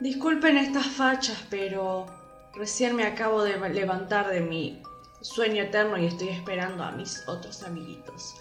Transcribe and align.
Disculpen 0.00 0.58
estas 0.58 0.86
fachas, 0.88 1.42
pero 1.48 2.04
recién 2.54 2.94
me 2.94 3.04
acabo 3.04 3.42
de 3.42 3.56
levantar 3.70 4.28
de 4.28 4.42
mi 4.42 4.82
sueño 5.22 5.62
eterno 5.62 5.96
y 5.96 6.04
estoy 6.04 6.28
esperando 6.28 6.84
a 6.84 6.92
mis 6.92 7.26
otros 7.26 7.62
amiguitos. 7.62 8.34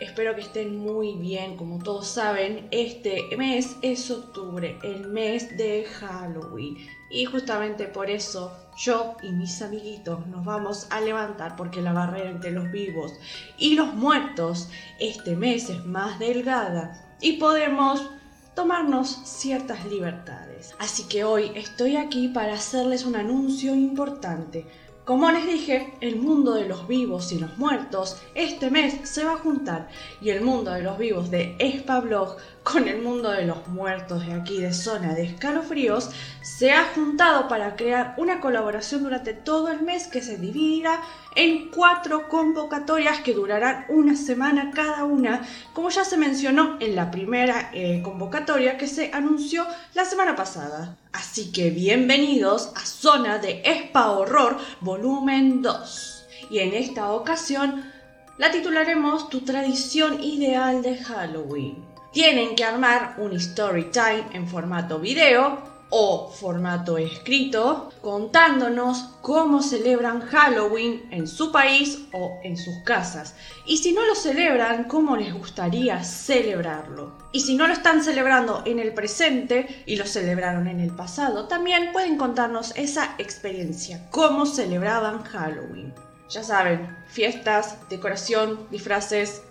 Espero 0.00 0.34
que 0.34 0.42
estén 0.42 0.76
muy 0.76 1.14
bien. 1.14 1.56
Como 1.56 1.78
todos 1.78 2.08
saben, 2.08 2.68
este 2.70 3.34
mes 3.38 3.76
es 3.80 4.10
octubre, 4.10 4.78
el 4.82 5.08
mes 5.08 5.56
de 5.56 5.84
Halloween. 5.84 6.76
Y 7.08 7.24
justamente 7.24 7.86
por 7.86 8.10
eso 8.10 8.54
yo 8.76 9.16
y 9.22 9.32
mis 9.32 9.62
amiguitos 9.62 10.26
nos 10.26 10.44
vamos 10.44 10.88
a 10.90 11.00
levantar 11.00 11.56
porque 11.56 11.80
la 11.80 11.94
barrera 11.94 12.28
entre 12.28 12.50
los 12.50 12.70
vivos 12.70 13.12
y 13.56 13.76
los 13.76 13.94
muertos 13.94 14.68
este 14.98 15.36
mes 15.36 15.70
es 15.70 15.84
más 15.86 16.18
delgada 16.18 17.16
y 17.20 17.34
podemos 17.34 18.10
tomarnos 18.54 19.20
ciertas 19.24 19.84
libertades. 19.86 20.74
Así 20.78 21.04
que 21.04 21.24
hoy 21.24 21.52
estoy 21.54 21.96
aquí 21.96 22.28
para 22.28 22.54
hacerles 22.54 23.04
un 23.04 23.16
anuncio 23.16 23.74
importante. 23.74 24.66
Como 25.04 25.32
les 25.32 25.44
dije, 25.44 25.94
el 26.00 26.14
mundo 26.14 26.54
de 26.54 26.68
los 26.68 26.86
vivos 26.86 27.32
y 27.32 27.40
los 27.40 27.58
muertos 27.58 28.22
este 28.36 28.70
mes 28.70 29.00
se 29.02 29.24
va 29.24 29.32
a 29.32 29.36
juntar 29.38 29.88
y 30.20 30.30
el 30.30 30.42
mundo 30.42 30.70
de 30.70 30.82
los 30.82 30.96
vivos 30.96 31.28
de 31.28 31.56
Espablog 31.58 32.36
con 32.62 32.86
el 32.86 33.02
mundo 33.02 33.30
de 33.32 33.44
los 33.44 33.66
muertos 33.66 34.24
de 34.24 34.34
aquí 34.34 34.60
de 34.60 34.72
zona 34.72 35.12
de 35.14 35.24
escalofríos 35.24 36.10
se 36.42 36.70
ha 36.70 36.84
juntado 36.94 37.48
para 37.48 37.74
crear 37.74 38.14
una 38.16 38.40
colaboración 38.40 39.02
durante 39.02 39.34
todo 39.34 39.72
el 39.72 39.82
mes 39.82 40.06
que 40.06 40.22
se 40.22 40.38
dividirá 40.38 41.02
en 41.34 41.70
cuatro 41.70 42.28
convocatorias 42.28 43.18
que 43.22 43.34
durarán 43.34 43.86
una 43.88 44.14
semana 44.14 44.70
cada 44.72 45.02
una, 45.02 45.44
como 45.72 45.90
ya 45.90 46.04
se 46.04 46.16
mencionó 46.16 46.76
en 46.78 46.94
la 46.94 47.10
primera 47.10 47.70
eh, 47.72 48.02
convocatoria 48.04 48.78
que 48.78 48.86
se 48.86 49.10
anunció 49.12 49.66
la 49.94 50.04
semana 50.04 50.36
pasada. 50.36 50.96
Así 51.32 51.50
que 51.50 51.70
bienvenidos 51.70 52.72
a 52.76 52.84
Zona 52.84 53.38
de 53.38 53.62
Espa 53.64 54.10
Horror 54.10 54.58
Volumen 54.82 55.62
2. 55.62 56.26
Y 56.50 56.58
en 56.58 56.74
esta 56.74 57.10
ocasión 57.12 57.90
la 58.36 58.50
titularemos 58.50 59.30
Tu 59.30 59.40
tradición 59.40 60.22
ideal 60.22 60.82
de 60.82 60.98
Halloween 60.98 61.86
tienen 62.12 62.54
que 62.54 62.64
armar 62.64 63.14
un 63.16 63.32
story 63.32 63.84
time 63.84 64.26
en 64.34 64.46
formato 64.46 64.98
video 64.98 65.56
o 65.94 66.30
formato 66.30 66.96
escrito 66.96 67.92
contándonos 68.00 69.10
cómo 69.20 69.62
celebran 69.62 70.22
Halloween 70.22 71.06
en 71.10 71.26
su 71.28 71.52
país 71.52 72.06
o 72.12 72.40
en 72.42 72.56
sus 72.56 72.78
casas. 72.78 73.34
Y 73.66 73.76
si 73.76 73.92
no 73.92 74.04
lo 74.06 74.14
celebran, 74.14 74.84
cómo 74.84 75.16
les 75.16 75.34
gustaría 75.34 76.02
celebrarlo. 76.02 77.12
Y 77.30 77.40
si 77.40 77.56
no 77.56 77.66
lo 77.66 77.74
están 77.74 78.02
celebrando 78.02 78.62
en 78.64 78.78
el 78.78 78.94
presente 78.94 79.82
y 79.84 79.96
lo 79.96 80.06
celebraron 80.06 80.66
en 80.66 80.80
el 80.80 80.90
pasado, 80.96 81.46
también 81.46 81.92
pueden 81.92 82.16
contarnos 82.16 82.72
esa 82.74 83.14
experiencia, 83.18 84.08
cómo 84.10 84.46
celebraban 84.46 85.22
Halloween. 85.24 85.92
Ya 86.30 86.42
saben, 86.42 86.96
fiestas, 87.08 87.76
decoración, 87.90 88.66
disfraces, 88.70 89.42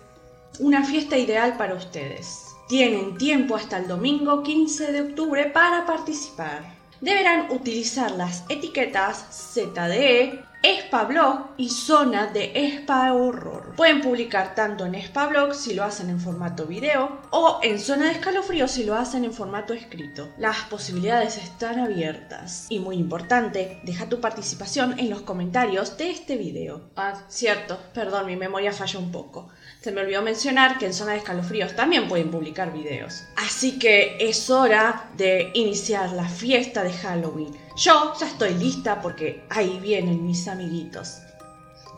una 0.58 0.84
fiesta 0.84 1.16
ideal 1.16 1.56
para 1.56 1.74
ustedes. 1.74 2.51
Tienen 2.72 3.18
tiempo 3.18 3.54
hasta 3.54 3.76
el 3.76 3.86
domingo 3.86 4.42
15 4.42 4.92
de 4.92 5.02
octubre 5.02 5.44
para 5.50 5.84
participar. 5.84 6.74
Deberán 7.02 7.50
utilizar 7.50 8.12
las 8.12 8.46
etiquetas 8.48 9.26
ZDE, 9.30 10.42
Espablog 10.62 11.54
y 11.56 11.70
Zona 11.70 12.28
de 12.28 12.52
Espa 12.54 13.12
Horror. 13.12 13.74
Pueden 13.74 14.00
publicar 14.00 14.54
tanto 14.54 14.86
en 14.86 14.94
Espablog 14.94 15.56
si 15.56 15.74
lo 15.74 15.82
hacen 15.82 16.08
en 16.08 16.20
formato 16.20 16.66
video 16.66 17.18
o 17.30 17.58
en 17.64 17.80
Zona 17.80 18.04
de 18.04 18.12
Escalofrío 18.12 18.68
si 18.68 18.84
lo 18.84 18.94
hacen 18.94 19.24
en 19.24 19.32
formato 19.32 19.74
escrito. 19.74 20.28
Las 20.38 20.58
posibilidades 20.70 21.36
están 21.38 21.80
abiertas. 21.80 22.66
Y 22.68 22.78
muy 22.78 22.94
importante, 22.94 23.80
deja 23.82 24.08
tu 24.08 24.20
participación 24.20 25.00
en 25.00 25.10
los 25.10 25.22
comentarios 25.22 25.96
de 25.96 26.10
este 26.10 26.36
video. 26.36 26.90
Ah, 26.94 27.24
cierto, 27.26 27.80
perdón, 27.92 28.26
mi 28.26 28.36
memoria 28.36 28.72
falla 28.72 29.00
un 29.00 29.10
poco. 29.10 29.48
Se 29.80 29.90
me 29.90 30.02
olvidó 30.02 30.22
mencionar 30.22 30.78
que 30.78 30.86
en 30.86 30.94
Zona 30.94 31.12
de 31.12 31.18
Escalofríos 31.18 31.74
también 31.74 32.06
pueden 32.06 32.30
publicar 32.30 32.72
videos. 32.72 33.24
Así 33.36 33.80
que 33.80 34.16
es 34.20 34.48
hora 34.48 35.10
de 35.16 35.50
iniciar 35.54 36.12
la 36.12 36.28
fiesta 36.28 36.84
de 36.84 36.92
Halloween. 36.92 37.52
Yo 37.76 38.12
ya 38.18 38.26
estoy 38.26 38.54
lista 38.54 39.00
porque 39.00 39.44
ahí 39.48 39.78
vienen 39.80 40.26
mis 40.26 40.46
amiguitos. 40.46 41.18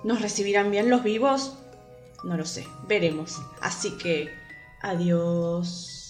¿Nos 0.05 0.21
recibirán 0.21 0.71
bien 0.71 0.91
los 0.91 1.03
vivos? 1.03 1.55
No 2.23 2.37
lo 2.37 2.45
sé, 2.45 2.67
veremos. 2.87 3.41
Así 3.61 3.97
que, 3.99 4.31
adiós. 4.83 6.04